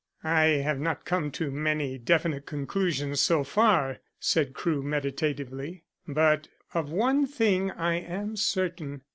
"I 0.23 0.45
have 0.63 0.79
not 0.79 1.05
come 1.05 1.29
to 1.33 1.51
many 1.51 1.99
definite 1.99 2.47
conclusions 2.47 3.19
so 3.19 3.43
far," 3.43 3.99
said 4.19 4.55
Crewe 4.55 4.81
meditatively. 4.81 5.83
"But 6.07 6.47
of 6.73 6.91
one 6.91 7.27
thing 7.27 7.69
I 7.69 7.99
am 7.99 8.35
certain. 8.35 9.03